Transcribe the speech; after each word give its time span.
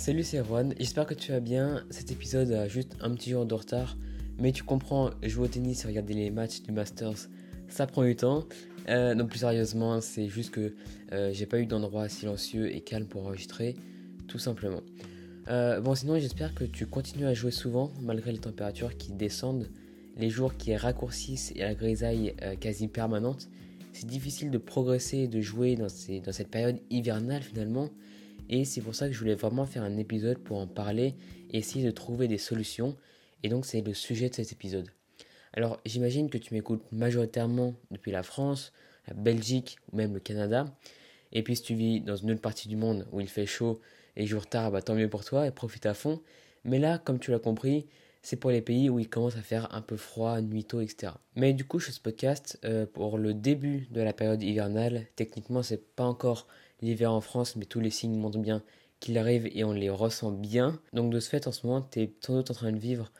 Salut, 0.00 0.22
c'est 0.22 0.42
Juan, 0.42 0.72
j'espère 0.78 1.04
que 1.04 1.12
tu 1.12 1.30
vas 1.30 1.40
bien. 1.40 1.84
Cet 1.90 2.10
épisode 2.10 2.52
a 2.52 2.68
juste 2.68 2.96
un 3.02 3.14
petit 3.14 3.32
jour 3.32 3.44
de 3.44 3.52
retard, 3.52 3.98
mais 4.38 4.50
tu 4.50 4.62
comprends, 4.62 5.10
jouer 5.22 5.44
au 5.44 5.48
tennis 5.48 5.84
et 5.84 5.88
regarder 5.88 6.14
les 6.14 6.30
matchs 6.30 6.62
du 6.62 6.72
Masters, 6.72 7.28
ça 7.68 7.86
prend 7.86 8.02
du 8.02 8.16
temps. 8.16 8.46
Euh, 8.88 9.14
donc 9.14 9.28
plus 9.28 9.40
sérieusement, 9.40 10.00
c'est 10.00 10.26
juste 10.26 10.52
que 10.52 10.74
euh, 11.12 11.34
j'ai 11.34 11.44
pas 11.44 11.60
eu 11.60 11.66
d'endroit 11.66 12.08
silencieux 12.08 12.74
et 12.74 12.80
calme 12.80 13.04
pour 13.04 13.26
enregistrer, 13.26 13.76
tout 14.26 14.38
simplement. 14.38 14.80
Euh, 15.48 15.82
bon, 15.82 15.94
sinon, 15.94 16.18
j'espère 16.18 16.54
que 16.54 16.64
tu 16.64 16.86
continues 16.86 17.26
à 17.26 17.34
jouer 17.34 17.50
souvent, 17.50 17.92
malgré 18.00 18.32
les 18.32 18.38
températures 18.38 18.96
qui 18.96 19.12
descendent, 19.12 19.68
les 20.16 20.30
jours 20.30 20.56
qui 20.56 20.74
raccourcissent 20.74 21.52
et 21.56 21.60
la 21.60 21.74
grisaille 21.74 22.34
quasi 22.58 22.88
permanente. 22.88 23.50
C'est 23.92 24.06
difficile 24.06 24.50
de 24.50 24.56
progresser 24.56 25.18
et 25.18 25.28
de 25.28 25.42
jouer 25.42 25.76
dans 25.76 25.90
cette 25.90 26.48
période 26.48 26.78
hivernale 26.88 27.42
finalement. 27.42 27.90
Et 28.52 28.64
c'est 28.64 28.80
pour 28.80 28.96
ça 28.96 29.06
que 29.06 29.14
je 29.14 29.18
voulais 29.20 29.36
vraiment 29.36 29.64
faire 29.64 29.84
un 29.84 29.96
épisode 29.96 30.38
pour 30.38 30.58
en 30.58 30.66
parler 30.66 31.14
et 31.50 31.58
essayer 31.58 31.84
de 31.84 31.92
trouver 31.92 32.26
des 32.26 32.36
solutions. 32.36 32.96
Et 33.44 33.48
donc 33.48 33.64
c'est 33.64 33.80
le 33.80 33.94
sujet 33.94 34.28
de 34.28 34.34
cet 34.34 34.50
épisode. 34.50 34.90
Alors 35.52 35.80
j'imagine 35.86 36.28
que 36.28 36.36
tu 36.36 36.52
m'écoutes 36.52 36.82
majoritairement 36.90 37.74
depuis 37.92 38.10
la 38.10 38.24
France, 38.24 38.72
la 39.06 39.14
Belgique 39.14 39.78
ou 39.90 39.96
même 39.96 40.12
le 40.12 40.20
Canada. 40.20 40.64
Et 41.32 41.44
puis 41.44 41.54
si 41.54 41.62
tu 41.62 41.74
vis 41.74 42.00
dans 42.00 42.16
une 42.16 42.32
autre 42.32 42.40
partie 42.40 42.68
du 42.68 42.74
monde 42.74 43.06
où 43.12 43.20
il 43.20 43.28
fait 43.28 43.46
chaud 43.46 43.80
et 44.16 44.26
jour 44.26 44.48
tard, 44.48 44.72
bah, 44.72 44.82
tant 44.82 44.96
mieux 44.96 45.08
pour 45.08 45.24
toi 45.24 45.46
et 45.46 45.52
profite 45.52 45.86
à 45.86 45.94
fond. 45.94 46.20
Mais 46.64 46.80
là, 46.80 46.98
comme 46.98 47.20
tu 47.20 47.30
l'as 47.30 47.38
compris, 47.38 47.86
c'est 48.22 48.36
pour 48.36 48.50
les 48.50 48.62
pays 48.62 48.90
où 48.90 48.98
il 48.98 49.08
commence 49.08 49.36
à 49.36 49.42
faire 49.42 49.72
un 49.72 49.80
peu 49.80 49.96
froid, 49.96 50.40
nuit 50.40 50.64
tôt, 50.64 50.80
etc. 50.80 51.12
Mais 51.36 51.54
du 51.54 51.64
coup, 51.64 51.78
je 51.78 51.86
fais 51.86 51.92
ce 51.92 52.00
podcast 52.00 52.58
euh, 52.64 52.84
pour 52.84 53.16
le 53.16 53.32
début 53.32 53.86
de 53.92 54.00
la 54.02 54.12
période 54.12 54.42
hivernale. 54.42 55.06
Techniquement, 55.14 55.62
c'est 55.62 55.94
pas 55.94 56.04
encore 56.04 56.48
l'hiver 56.82 57.12
en 57.12 57.20
France, 57.20 57.56
mais 57.56 57.64
tous 57.64 57.80
les 57.80 57.90
signes 57.90 58.16
montrent 58.16 58.38
bien 58.38 58.62
qu'il 59.00 59.18
arrive 59.18 59.48
et 59.52 59.64
on 59.64 59.72
les 59.72 59.90
ressent 59.90 60.30
bien. 60.30 60.80
Donc 60.92 61.12
de 61.12 61.20
ce 61.20 61.28
fait, 61.28 61.46
en 61.46 61.52
ce 61.52 61.66
moment, 61.66 61.82
tu 61.82 62.00
es 62.00 62.12
sans 62.20 62.36
doute 62.36 62.50
en 62.50 62.54
train 62.54 62.72
de 62.72 62.78
vivre 62.78 63.10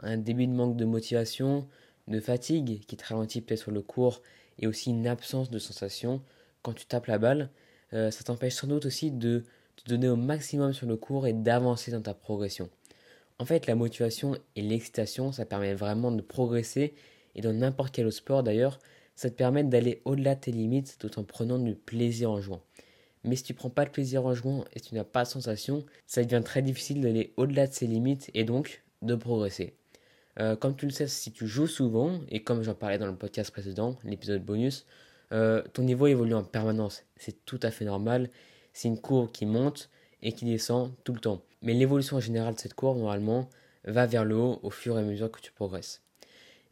un 0.00 0.16
début 0.16 0.46
de 0.46 0.52
manque 0.52 0.76
de 0.76 0.84
motivation, 0.84 1.66
de 2.08 2.20
fatigue 2.20 2.84
qui 2.86 2.96
te 2.96 3.06
ralentit 3.06 3.40
peut-être 3.40 3.60
sur 3.60 3.70
le 3.70 3.82
cours 3.82 4.22
et 4.58 4.66
aussi 4.66 4.90
une 4.90 5.06
absence 5.06 5.50
de 5.50 5.58
sensation 5.58 6.22
quand 6.62 6.72
tu 6.72 6.86
tapes 6.86 7.06
la 7.06 7.18
balle. 7.18 7.50
Euh, 7.92 8.10
ça 8.10 8.24
t'empêche 8.24 8.54
sans 8.54 8.66
doute 8.66 8.86
aussi 8.86 9.10
de 9.10 9.44
te 9.76 9.88
donner 9.88 10.08
au 10.08 10.16
maximum 10.16 10.72
sur 10.72 10.86
le 10.86 10.96
cours 10.96 11.26
et 11.26 11.32
d'avancer 11.32 11.90
dans 11.90 12.02
ta 12.02 12.14
progression. 12.14 12.68
En 13.38 13.44
fait, 13.44 13.66
la 13.66 13.76
motivation 13.76 14.36
et 14.56 14.62
l'excitation, 14.62 15.30
ça 15.30 15.46
permet 15.46 15.74
vraiment 15.74 16.10
de 16.10 16.22
progresser 16.22 16.94
et 17.36 17.40
dans 17.40 17.52
n'importe 17.52 17.94
quel 17.94 18.06
autre 18.06 18.16
sport 18.16 18.42
d'ailleurs, 18.42 18.80
ça 19.14 19.30
te 19.30 19.34
permet 19.34 19.64
d'aller 19.64 20.02
au-delà 20.04 20.34
de 20.34 20.40
tes 20.40 20.52
limites 20.52 20.96
tout 20.98 21.18
en 21.18 21.24
prenant 21.24 21.58
du 21.58 21.74
plaisir 21.74 22.30
en 22.30 22.40
jouant. 22.40 22.62
Mais 23.24 23.36
si 23.36 23.42
tu 23.42 23.54
prends 23.54 23.70
pas 23.70 23.84
de 23.84 23.90
plaisir 23.90 24.24
en 24.24 24.34
jouant 24.34 24.64
et 24.74 24.78
si 24.78 24.90
tu 24.90 24.94
n'as 24.94 25.04
pas 25.04 25.24
de 25.24 25.28
sensation, 25.28 25.84
ça 26.06 26.22
devient 26.22 26.42
très 26.44 26.62
difficile 26.62 27.00
d'aller 27.00 27.32
au-delà 27.36 27.66
de 27.66 27.72
ses 27.72 27.86
limites 27.86 28.30
et 28.34 28.44
donc 28.44 28.82
de 29.02 29.14
progresser. 29.14 29.74
Euh, 30.40 30.54
comme 30.56 30.76
tu 30.76 30.86
le 30.86 30.92
sais, 30.92 31.08
si 31.08 31.32
tu 31.32 31.46
joues 31.46 31.66
souvent, 31.66 32.20
et 32.28 32.42
comme 32.42 32.62
j'en 32.62 32.74
parlais 32.74 32.98
dans 32.98 33.06
le 33.06 33.16
podcast 33.16 33.50
précédent, 33.50 33.96
l'épisode 34.04 34.44
bonus, 34.44 34.86
euh, 35.32 35.62
ton 35.72 35.82
niveau 35.82 36.06
évolue 36.06 36.34
en 36.34 36.44
permanence. 36.44 37.04
C'est 37.16 37.44
tout 37.44 37.60
à 37.62 37.70
fait 37.70 37.84
normal. 37.84 38.30
C'est 38.72 38.88
une 38.88 39.00
courbe 39.00 39.30
qui 39.32 39.46
monte 39.46 39.90
et 40.22 40.32
qui 40.32 40.44
descend 40.44 40.92
tout 41.04 41.12
le 41.12 41.20
temps. 41.20 41.42
Mais 41.62 41.74
l'évolution 41.74 42.20
générale 42.20 42.54
de 42.54 42.60
cette 42.60 42.74
courbe, 42.74 42.98
normalement, 42.98 43.48
va 43.84 44.06
vers 44.06 44.24
le 44.24 44.36
haut 44.36 44.60
au 44.62 44.70
fur 44.70 44.96
et 44.96 45.00
à 45.00 45.04
mesure 45.04 45.30
que 45.30 45.40
tu 45.40 45.52
progresses. 45.52 46.02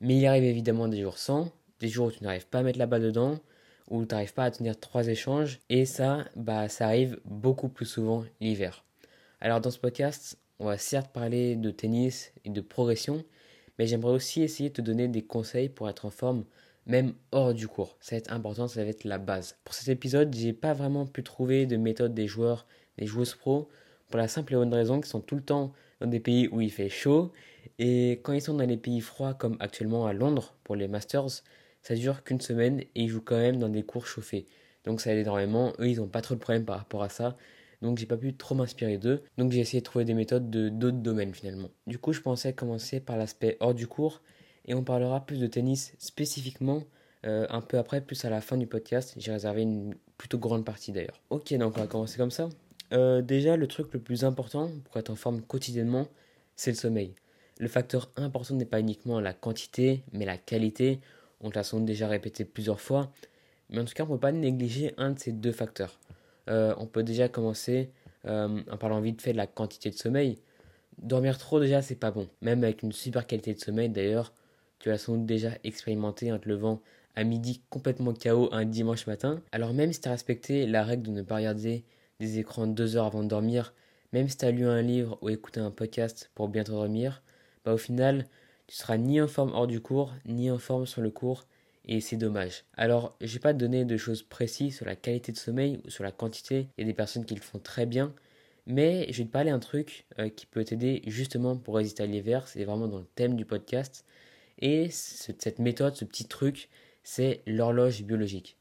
Mais 0.00 0.16
il 0.16 0.26
arrive 0.26 0.44
évidemment 0.44 0.88
des 0.88 1.00
jours 1.02 1.18
sans, 1.18 1.50
des 1.80 1.88
jours 1.88 2.08
où 2.08 2.12
tu 2.12 2.22
n'arrives 2.22 2.46
pas 2.46 2.60
à 2.60 2.62
mettre 2.62 2.78
la 2.78 2.86
balle 2.86 3.02
dedans, 3.02 3.40
où 3.88 4.04
tu 4.04 4.14
n'arrives 4.14 4.34
pas 4.34 4.44
à 4.44 4.50
tenir 4.50 4.78
trois 4.78 5.08
échanges. 5.08 5.60
Et 5.68 5.84
ça, 5.84 6.24
bah, 6.36 6.68
ça 6.68 6.86
arrive 6.86 7.20
beaucoup 7.24 7.68
plus 7.68 7.86
souvent 7.86 8.24
l'hiver. 8.40 8.84
Alors 9.40 9.60
dans 9.60 9.70
ce 9.70 9.78
podcast, 9.78 10.38
on 10.58 10.66
va 10.66 10.78
certes 10.78 11.12
parler 11.12 11.56
de 11.56 11.70
tennis 11.70 12.32
et 12.44 12.50
de 12.50 12.60
progression, 12.60 13.24
mais 13.78 13.86
j'aimerais 13.86 14.12
aussi 14.12 14.42
essayer 14.42 14.70
de 14.70 14.74
te 14.74 14.80
donner 14.80 15.08
des 15.08 15.22
conseils 15.22 15.68
pour 15.68 15.88
être 15.88 16.06
en 16.06 16.10
forme 16.10 16.44
même 16.86 17.14
hors 17.32 17.52
du 17.52 17.68
cours. 17.68 17.96
Ça 18.00 18.14
va 18.14 18.18
être 18.18 18.32
important, 18.32 18.68
ça 18.68 18.82
va 18.82 18.88
être 18.88 19.04
la 19.04 19.18
base. 19.18 19.56
Pour 19.64 19.74
cet 19.74 19.88
épisode, 19.88 20.34
j'ai 20.34 20.52
pas 20.52 20.72
vraiment 20.72 21.04
pu 21.04 21.22
trouver 21.22 21.66
de 21.66 21.76
méthode 21.76 22.14
des 22.14 22.26
joueurs, 22.26 22.66
des 22.96 23.06
joueuses 23.06 23.34
pro, 23.34 23.68
pour 24.08 24.18
la 24.18 24.28
simple 24.28 24.54
et 24.54 24.56
bonne 24.56 24.72
raison 24.72 25.00
qu'ils 25.00 25.10
sont 25.10 25.20
tout 25.20 25.34
le 25.34 25.42
temps 25.42 25.72
dans 26.00 26.06
des 26.06 26.20
pays 26.20 26.48
où 26.48 26.60
il 26.60 26.70
fait 26.70 26.88
chaud, 26.88 27.32
et 27.78 28.20
quand 28.22 28.32
ils 28.32 28.40
sont 28.40 28.54
dans 28.54 28.66
les 28.66 28.76
pays 28.76 29.00
froids 29.00 29.34
comme 29.34 29.56
actuellement 29.60 30.06
à 30.06 30.12
Londres 30.12 30.54
pour 30.62 30.76
les 30.76 30.88
Masters, 30.88 31.42
ça 31.86 31.94
dure 31.94 32.24
qu'une 32.24 32.40
semaine 32.40 32.80
et 32.80 33.02
ils 33.02 33.08
jouent 33.08 33.22
quand 33.22 33.36
même 33.36 33.60
dans 33.60 33.68
des 33.68 33.84
cours 33.84 34.08
chauffés. 34.08 34.46
Donc 34.84 35.00
ça 35.00 35.12
aide 35.12 35.18
énormément. 35.18 35.72
Eux, 35.78 35.88
ils 35.88 35.98
n'ont 35.98 36.08
pas 36.08 36.20
trop 36.20 36.34
de 36.34 36.40
problèmes 36.40 36.64
par 36.64 36.78
rapport 36.78 37.04
à 37.04 37.08
ça. 37.08 37.36
Donc 37.80 37.98
j'ai 37.98 38.06
pas 38.06 38.16
pu 38.16 38.34
trop 38.34 38.56
m'inspirer 38.56 38.98
d'eux. 38.98 39.22
Donc 39.38 39.52
j'ai 39.52 39.60
essayé 39.60 39.80
de 39.82 39.84
trouver 39.84 40.04
des 40.04 40.14
méthodes 40.14 40.50
de 40.50 40.68
d'autres 40.68 40.96
domaines 40.96 41.32
finalement. 41.32 41.70
Du 41.86 41.98
coup, 41.98 42.12
je 42.12 42.20
pensais 42.20 42.52
commencer 42.52 42.98
par 42.98 43.16
l'aspect 43.16 43.56
hors 43.60 43.72
du 43.72 43.86
cours 43.86 44.20
et 44.64 44.74
on 44.74 44.82
parlera 44.82 45.24
plus 45.24 45.38
de 45.38 45.46
tennis 45.46 45.94
spécifiquement 45.98 46.82
euh, 47.24 47.46
un 47.50 47.60
peu 47.60 47.78
après, 47.78 48.00
plus 48.00 48.24
à 48.24 48.30
la 48.30 48.40
fin 48.40 48.56
du 48.56 48.66
podcast. 48.66 49.14
J'ai 49.16 49.30
réservé 49.30 49.62
une 49.62 49.94
plutôt 50.18 50.38
grande 50.38 50.64
partie 50.64 50.90
d'ailleurs. 50.90 51.22
Ok, 51.30 51.54
donc 51.54 51.76
on 51.76 51.80
va 51.82 51.86
commencer 51.86 52.16
comme 52.16 52.32
ça. 52.32 52.48
Euh, 52.94 53.22
déjà, 53.22 53.56
le 53.56 53.68
truc 53.68 53.92
le 53.92 54.00
plus 54.00 54.24
important 54.24 54.72
pour 54.86 54.96
être 54.96 55.10
en 55.10 55.16
forme 55.16 55.40
quotidiennement, 55.40 56.08
c'est 56.56 56.72
le 56.72 56.76
sommeil. 56.76 57.14
Le 57.60 57.68
facteur 57.68 58.10
important 58.16 58.54
n'est 58.54 58.64
pas 58.64 58.80
uniquement 58.80 59.20
la 59.20 59.32
quantité, 59.32 60.02
mais 60.12 60.24
la 60.24 60.36
qualité. 60.36 61.00
On 61.40 61.50
te 61.50 61.58
l'a 61.58 61.80
déjà 61.80 62.08
répété 62.08 62.44
plusieurs 62.44 62.80
fois. 62.80 63.12
Mais 63.70 63.80
en 63.80 63.84
tout 63.84 63.94
cas, 63.94 64.04
on 64.04 64.06
ne 64.06 64.12
peut 64.12 64.20
pas 64.20 64.32
négliger 64.32 64.94
un 64.96 65.10
de 65.10 65.18
ces 65.18 65.32
deux 65.32 65.52
facteurs. 65.52 65.98
Euh, 66.48 66.74
on 66.78 66.86
peut 66.86 67.02
déjà 67.02 67.28
commencer 67.28 67.90
euh, 68.26 68.62
en 68.70 68.76
parlant 68.76 69.00
vite 69.00 69.20
fait 69.20 69.32
de 69.32 69.36
la 69.36 69.46
quantité 69.46 69.90
de 69.90 69.96
sommeil. 69.96 70.38
Dormir 70.98 71.38
trop 71.38 71.60
déjà, 71.60 71.82
c'est 71.82 71.96
pas 71.96 72.10
bon. 72.10 72.28
Même 72.40 72.64
avec 72.64 72.82
une 72.82 72.92
super 72.92 73.26
qualité 73.26 73.54
de 73.54 73.60
sommeil, 73.60 73.88
d'ailleurs, 73.88 74.32
tu 74.78 74.88
l'as 74.88 74.98
sans 74.98 75.16
doute 75.16 75.26
déjà 75.26 75.50
expérimenté 75.64 76.32
en 76.32 76.38
te 76.38 76.48
levant 76.48 76.80
à 77.16 77.24
midi 77.24 77.62
complètement 77.70 78.12
KO 78.12 78.48
un 78.52 78.64
dimanche 78.64 79.06
matin. 79.06 79.42
Alors 79.52 79.72
même 79.72 79.92
si 79.92 80.00
tu 80.00 80.08
as 80.08 80.12
respecté 80.12 80.66
la 80.66 80.84
règle 80.84 81.04
de 81.04 81.10
ne 81.10 81.22
pas 81.22 81.36
regarder 81.36 81.84
des 82.20 82.38
écrans 82.38 82.66
deux 82.66 82.96
heures 82.96 83.06
avant 83.06 83.22
de 83.22 83.28
dormir, 83.28 83.74
même 84.12 84.28
si 84.28 84.36
tu 84.36 84.44
as 84.44 84.50
lu 84.50 84.66
un 84.66 84.82
livre 84.82 85.18
ou 85.22 85.30
écouté 85.30 85.60
un 85.60 85.70
podcast 85.70 86.30
pour 86.34 86.48
bien 86.48 86.62
te 86.62 86.70
dormir, 86.70 87.22
bah 87.64 87.72
au 87.72 87.78
final, 87.78 88.26
tu 88.66 88.76
seras 88.76 88.96
ni 88.96 89.20
en 89.20 89.28
forme 89.28 89.52
hors 89.52 89.66
du 89.66 89.80
cours, 89.80 90.14
ni 90.24 90.50
en 90.50 90.58
forme 90.58 90.86
sur 90.86 91.02
le 91.02 91.10
cours, 91.10 91.46
et 91.84 92.00
c'est 92.00 92.16
dommage. 92.16 92.64
Alors, 92.76 93.16
je 93.20 93.32
vais 93.34 93.40
pas 93.40 93.54
te 93.54 93.58
donner 93.58 93.84
de 93.84 93.96
choses 93.96 94.22
précises 94.22 94.76
sur 94.76 94.86
la 94.86 94.96
qualité 94.96 95.32
de 95.32 95.36
sommeil 95.36 95.80
ou 95.84 95.90
sur 95.90 96.04
la 96.04 96.12
quantité, 96.12 96.68
il 96.76 96.80
y 96.80 96.84
a 96.84 96.86
des 96.86 96.94
personnes 96.94 97.24
qui 97.24 97.34
le 97.34 97.40
font 97.40 97.58
très 97.58 97.86
bien, 97.86 98.12
mais 98.66 99.06
je 99.12 99.18
vais 99.18 99.24
te 99.24 99.32
parler 99.32 99.50
un 99.50 99.60
truc 99.60 100.06
euh, 100.18 100.28
qui 100.28 100.46
peut 100.46 100.64
t'aider 100.64 101.02
justement 101.06 101.56
pour 101.56 101.76
résister 101.76 102.02
à 102.02 102.06
l'hiver, 102.06 102.48
c'est 102.48 102.64
vraiment 102.64 102.88
dans 102.88 102.98
le 102.98 103.06
thème 103.14 103.36
du 103.36 103.44
podcast, 103.44 104.04
et 104.58 104.88
cette 104.90 105.58
méthode, 105.58 105.96
ce 105.96 106.04
petit 106.04 106.26
truc, 106.26 106.68
c'est 107.02 107.42
l'horloge 107.46 108.02
biologique. 108.02 108.56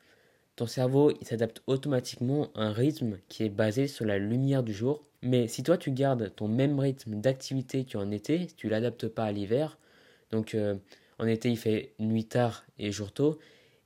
Ton 0.55 0.67
cerveau, 0.67 1.11
il 1.19 1.27
s'adapte 1.27 1.61
automatiquement 1.67 2.49
à 2.55 2.63
un 2.63 2.71
rythme 2.71 3.17
qui 3.27 3.43
est 3.43 3.49
basé 3.49 3.87
sur 3.87 4.05
la 4.05 4.17
lumière 4.17 4.63
du 4.63 4.73
jour. 4.73 5.03
Mais 5.21 5.47
si 5.47 5.63
toi 5.63 5.77
tu 5.77 5.91
gardes 5.91 6.33
ton 6.35 6.47
même 6.47 6.79
rythme 6.79 7.19
d'activité 7.19 7.85
qu'en 7.85 8.09
été, 8.11 8.47
si 8.47 8.55
tu 8.55 8.69
l'adaptes 8.69 9.07
pas 9.07 9.25
à 9.25 9.31
l'hiver, 9.31 9.77
donc 10.31 10.55
euh, 10.55 10.75
en 11.19 11.27
été 11.27 11.49
il 11.49 11.57
fait 11.57 11.93
nuit 11.99 12.25
tard 12.25 12.65
et 12.79 12.91
jour 12.91 13.11
tôt. 13.11 13.39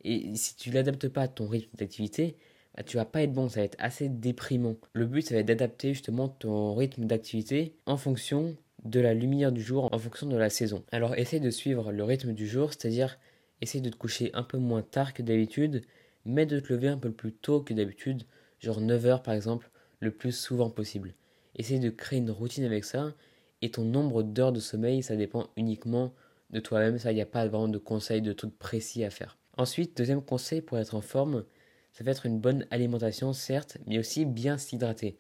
Et 0.03 0.35
si 0.35 0.55
tu 0.55 0.72
l'adaptes 0.72 1.09
pas 1.09 1.23
à 1.23 1.27
ton 1.27 1.47
rythme 1.47 1.75
d'activité, 1.75 2.38
bah, 2.75 2.83
tu 2.83 2.97
vas 2.97 3.05
pas 3.05 3.22
être 3.23 3.33
bon, 3.33 3.50
ça 3.50 3.59
va 3.59 3.66
être 3.66 3.75
assez 3.79 4.09
déprimant. 4.09 4.75
Le 4.94 5.05
but 5.05 5.22
ça 5.22 5.35
va 5.35 5.41
être 5.41 5.47
d'adapter 5.47 5.94
justement 5.94 6.29
ton 6.29 6.73
rythme 6.75 7.05
d'activité 7.05 7.75
en 7.85 7.97
fonction 7.97 8.55
de 8.85 8.99
la 8.99 9.13
lumière 9.13 9.51
du 9.51 9.61
jour, 9.61 9.89
en 9.91 9.99
fonction 9.99 10.28
de 10.28 10.38
la 10.38 10.49
saison. 10.49 10.83
Alors 10.91 11.16
essaye 11.16 11.41
de 11.41 11.49
suivre 11.49 11.91
le 11.91 12.03
rythme 12.03 12.33
du 12.33 12.47
jour, 12.47 12.72
c'est-à-dire 12.72 13.19
essaye 13.61 13.81
de 13.81 13.89
te 13.89 13.97
coucher 13.97 14.31
un 14.33 14.44
peu 14.44 14.57
moins 14.57 14.81
tard 14.81 15.13
que 15.13 15.22
d'habitude, 15.22 15.83
mais 16.25 16.45
de 16.45 16.59
te 16.59 16.72
lever 16.72 16.88
un 16.88 16.97
peu 16.97 17.11
plus 17.11 17.33
tôt 17.33 17.61
que 17.61 17.73
d'habitude, 17.73 18.23
genre 18.59 18.81
9h 18.81 19.22
par 19.22 19.33
exemple, 19.33 19.69
le 19.99 20.11
plus 20.11 20.31
souvent 20.31 20.69
possible. 20.69 21.13
Essaye 21.55 21.79
de 21.79 21.89
créer 21.89 22.19
une 22.19 22.31
routine 22.31 22.63
avec 22.63 22.85
ça, 22.85 23.14
et 23.61 23.72
ton 23.72 23.84
nombre 23.84 24.23
d'heures 24.23 24.53
de 24.53 24.59
sommeil, 24.59 25.03
ça 25.03 25.16
dépend 25.16 25.49
uniquement 25.58 26.14
de 26.49 26.59
toi-même. 26.59 26.97
Ça, 26.97 27.11
il 27.11 27.16
n'y 27.16 27.22
a 27.22 27.25
pas 27.25 27.47
vraiment 27.47 27.67
de 27.67 27.78
conseils, 27.78 28.22
de 28.22 28.34
trucs 28.34 28.57
précis 28.57 29.03
à 29.03 29.09
faire. 29.09 29.37
Ensuite, 29.57 29.97
deuxième 29.97 30.22
conseil 30.22 30.61
pour 30.61 30.78
être 30.78 30.96
en 30.96 31.01
forme, 31.01 31.43
ça 31.91 32.03
va 32.03 32.11
être 32.11 32.25
une 32.25 32.40
bonne 32.40 32.66
alimentation, 32.72 33.34
certes, 33.34 33.78
mais 33.87 33.99
aussi 33.99 34.25
bien 34.25 34.57
s'hydrater. 34.57 35.17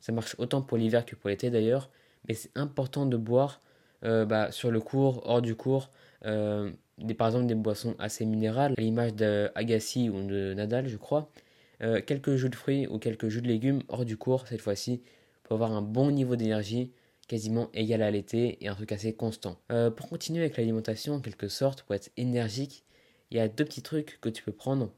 Ça 0.00 0.12
marche 0.12 0.34
autant 0.38 0.62
pour 0.62 0.78
l'hiver 0.78 1.04
que 1.04 1.14
pour 1.16 1.30
l'été 1.30 1.50
d'ailleurs, 1.50 1.90
mais 2.28 2.34
c'est 2.34 2.50
important 2.56 3.06
de 3.06 3.16
boire 3.16 3.60
euh, 4.04 4.24
bah, 4.24 4.50
sur 4.52 4.70
le 4.70 4.80
cours, 4.80 5.22
hors 5.24 5.42
du 5.42 5.54
cours, 5.54 5.90
euh, 6.24 6.70
des, 6.98 7.14
par 7.14 7.28
exemple 7.28 7.46
des 7.46 7.54
boissons 7.54 7.94
assez 7.98 8.24
minérales, 8.24 8.74
à 8.76 8.80
l'image 8.80 9.14
d'Agassi 9.14 10.10
ou 10.10 10.22
de 10.22 10.54
Nadal, 10.54 10.88
je 10.88 10.96
crois. 10.96 11.30
Euh, 11.82 12.00
quelques 12.04 12.36
jus 12.36 12.48
de 12.48 12.54
fruits 12.54 12.86
ou 12.86 12.98
quelques 12.98 13.28
jus 13.28 13.42
de 13.42 13.48
légumes 13.48 13.82
hors 13.88 14.04
du 14.04 14.16
cours 14.16 14.46
cette 14.46 14.62
fois-ci 14.62 15.02
pour 15.42 15.54
avoir 15.54 15.72
un 15.72 15.82
bon 15.82 16.10
niveau 16.10 16.34
d'énergie 16.34 16.90
quasiment 17.26 17.70
égal 17.74 18.02
à 18.02 18.10
l'été 18.10 18.58
et 18.64 18.68
un 18.68 18.74
truc 18.74 18.92
assez 18.92 19.14
constant. 19.14 19.58
Euh, 19.72 19.90
pour 19.90 20.08
continuer 20.08 20.40
avec 20.40 20.56
l'alimentation 20.56 21.14
en 21.14 21.20
quelque 21.20 21.48
sorte, 21.48 21.82
pour 21.82 21.94
être 21.94 22.10
énergique, 22.16 22.84
il 23.30 23.36
y 23.36 23.40
a 23.40 23.48
deux 23.48 23.64
petits 23.64 23.82
trucs 23.82 24.18
que 24.20 24.28
tu 24.28 24.42
peux 24.42 24.52
prendre. 24.52 24.90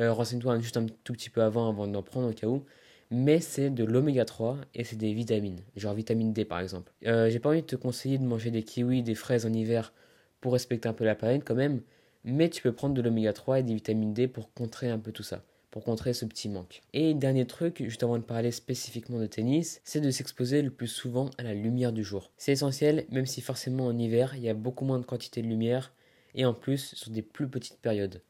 Euh, 0.00 0.12
renseigne-toi 0.12 0.58
juste 0.60 0.76
un 0.76 0.86
tout 1.04 1.12
petit 1.12 1.30
peu 1.30 1.42
avant 1.42 1.68
avant 1.68 1.86
d'en 1.86 2.02
prendre 2.02 2.28
au 2.30 2.32
cas 2.32 2.46
où. 2.46 2.64
mais 3.10 3.40
c'est 3.40 3.70
de 3.70 3.84
l'oméga 3.84 4.24
3 4.24 4.58
et 4.74 4.84
c'est 4.84 4.96
des 4.96 5.14
vitamines, 5.14 5.60
genre 5.76 5.94
vitamine 5.94 6.32
D 6.32 6.44
par 6.44 6.60
exemple. 6.60 6.92
Euh, 7.06 7.30
j'ai 7.30 7.38
pas 7.40 7.50
envie 7.50 7.62
de 7.62 7.66
te 7.66 7.76
conseiller 7.76 8.18
de 8.18 8.24
manger 8.24 8.50
des 8.50 8.62
kiwis, 8.62 9.02
des 9.02 9.14
fraises 9.14 9.46
en 9.46 9.52
hiver 9.52 9.92
pour 10.40 10.52
respecter 10.52 10.88
un 10.88 10.92
peu 10.92 11.04
la 11.04 11.14
planète 11.14 11.42
quand 11.44 11.54
même, 11.54 11.82
mais 12.24 12.50
tu 12.50 12.62
peux 12.62 12.72
prendre 12.72 12.94
de 12.94 13.02
l'oméga 13.02 13.32
3 13.32 13.60
et 13.60 13.62
des 13.62 13.74
vitamines 13.74 14.12
D 14.14 14.28
pour 14.28 14.52
contrer 14.52 14.90
un 14.90 14.98
peu 14.98 15.12
tout 15.12 15.22
ça 15.22 15.42
pour 15.70 15.84
contrer 15.84 16.12
ce 16.12 16.24
petit 16.24 16.48
manque. 16.48 16.82
Et 16.92 17.14
dernier 17.14 17.46
truc, 17.46 17.82
juste 17.84 18.02
avant 18.02 18.18
de 18.18 18.22
parler 18.22 18.50
spécifiquement 18.50 19.18
de 19.18 19.26
tennis, 19.26 19.80
c'est 19.84 20.00
de 20.00 20.10
s'exposer 20.10 20.62
le 20.62 20.70
plus 20.70 20.88
souvent 20.88 21.30
à 21.38 21.42
la 21.42 21.54
lumière 21.54 21.92
du 21.92 22.02
jour. 22.02 22.30
C'est 22.36 22.52
essentiel, 22.52 23.06
même 23.10 23.26
si 23.26 23.40
forcément 23.40 23.86
en 23.86 23.98
hiver, 23.98 24.34
il 24.36 24.42
y 24.42 24.48
a 24.48 24.54
beaucoup 24.54 24.84
moins 24.84 24.98
de 24.98 25.04
quantité 25.04 25.42
de 25.42 25.46
lumière, 25.46 25.92
et 26.34 26.44
en 26.44 26.54
plus 26.54 26.94
sur 26.94 27.10
des 27.10 27.22
plus 27.22 27.48
petites 27.48 27.78
périodes. 27.78 28.22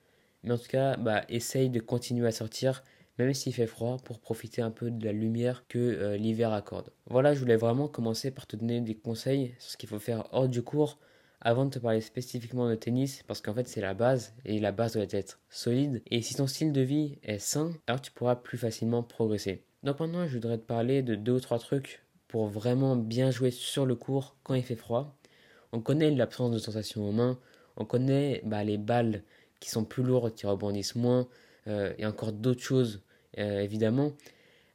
Mais 0.45 0.53
en 0.53 0.59
tout 0.59 0.69
cas, 0.69 0.97
bah, 0.97 1.25
essaye 1.29 1.71
de 1.71 1.81
continuer 1.81 2.27
à 2.27 2.33
sortir, 2.33 2.83
même 3.19 3.35
s'il 3.35 3.53
fait 3.53 3.67
froid, 3.67 3.99
pour 4.05 4.21
profiter 4.21 4.63
un 4.63 4.71
peu 4.71 4.91
de 4.91 5.05
la 5.05 5.13
lumière 5.13 5.65
que 5.69 5.79
euh, 5.79 6.17
l'hiver 6.17 6.53
accorde. 6.53 6.91
Voilà, 7.07 7.35
je 7.35 7.41
voulais 7.41 7.57
vraiment 7.57 7.89
commencer 7.89 8.31
par 8.31 8.47
te 8.47 8.57
donner 8.57 8.81
des 8.81 8.95
conseils 8.95 9.55
sur 9.59 9.73
ce 9.73 9.77
qu'il 9.77 9.89
faut 9.89 9.99
faire 9.99 10.29
hors 10.33 10.49
du 10.49 10.63
cours 10.63 10.99
avant 11.41 11.65
de 11.65 11.71
te 11.71 11.79
parler 11.79 12.01
spécifiquement 12.01 12.69
de 12.69 12.75
tennis, 12.75 13.23
parce 13.27 13.41
qu'en 13.41 13.55
fait 13.55 13.69
c'est 13.69 13.81
la 13.81 13.95
base, 13.95 14.35
et 14.45 14.59
la 14.59 14.73
base 14.73 14.95
doit 14.95 15.07
être 15.11 15.41
solide, 15.51 16.03
et 16.07 16.23
si 16.23 16.35
ton 16.35 16.47
style 16.47 16.73
de 16.73 16.81
vie 16.81 17.19
est 17.23 17.39
sain, 17.39 17.73
alors 17.87 18.01
tu 18.01 18.11
pourras 18.13 18.37
plus 18.37 18.59
facilement 18.59 19.03
progresser. 19.03 19.63
Donc 19.83 20.01
maintenant 20.01 20.27
je 20.27 20.35
voudrais 20.35 20.59
te 20.59 20.65
parler 20.65 21.03
de 21.03 21.15
deux 21.15 21.33
ou 21.33 21.41
trois 21.41 21.59
trucs 21.59 22.03
pour 22.27 22.47
vraiment 22.49 22.97
bien 22.97 23.31
jouer 23.31 23.51
sur 23.51 23.87
le 23.87 23.95
court 23.95 24.37
quand 24.43 24.55
il 24.55 24.63
fait 24.63 24.77
froid. 24.77 25.17
On 25.73 25.81
connaît 25.81 26.11
l'absence 26.11 26.51
de 26.51 26.59
sensation 26.59 27.09
aux 27.09 27.13
mains, 27.13 27.39
on 27.77 27.85
connaît 27.85 28.43
bah, 28.45 28.65
les 28.65 28.79
balles 28.79 29.23
qui 29.61 29.71
sont 29.71 29.85
plus 29.85 30.03
lourdes, 30.03 30.35
qui 30.35 30.47
rebondissent 30.47 30.95
moins, 30.95 31.29
euh, 31.69 31.93
et 31.99 32.07
encore 32.07 32.33
d'autres 32.33 32.63
choses 32.63 33.03
euh, 33.39 33.61
évidemment. 33.61 34.13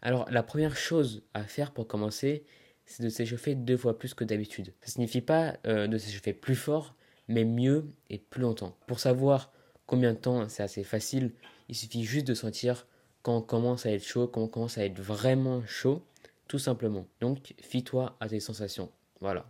Alors 0.01 0.29
la 0.29 0.43
première 0.43 0.75
chose 0.75 1.23
à 1.33 1.43
faire 1.43 1.71
pour 1.71 1.87
commencer, 1.87 2.45
c'est 2.85 3.03
de 3.03 3.09
s'échauffer 3.09 3.55
deux 3.55 3.77
fois 3.77 3.97
plus 3.97 4.13
que 4.13 4.23
d'habitude. 4.23 4.73
Ça 4.81 4.91
signifie 4.91 5.21
pas 5.21 5.57
euh, 5.67 5.87
de 5.87 5.97
s'échauffer 5.97 6.33
plus 6.33 6.55
fort, 6.55 6.95
mais 7.27 7.45
mieux 7.45 7.85
et 8.09 8.17
plus 8.17 8.41
longtemps. 8.41 8.75
Pour 8.87 8.99
savoir 8.99 9.51
combien 9.85 10.13
de 10.13 10.17
temps, 10.17 10.47
c'est 10.49 10.63
assez 10.63 10.83
facile. 10.83 11.31
Il 11.69 11.75
suffit 11.75 12.03
juste 12.03 12.27
de 12.27 12.33
sentir 12.33 12.87
quand 13.21 13.37
on 13.37 13.41
commence 13.41 13.85
à 13.85 13.91
être 13.91 14.03
chaud, 14.05 14.27
quand 14.27 14.41
on 14.41 14.47
commence 14.47 14.77
à 14.77 14.85
être 14.85 14.99
vraiment 14.99 15.65
chaud, 15.65 16.05
tout 16.47 16.59
simplement. 16.59 17.07
Donc, 17.21 17.53
fie-toi 17.61 18.17
à 18.19 18.27
tes 18.27 18.39
sensations. 18.39 18.91
Voilà. 19.21 19.49